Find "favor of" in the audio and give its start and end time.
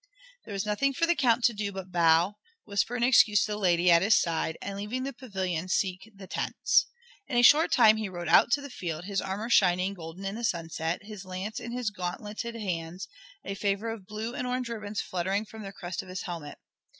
13.53-14.07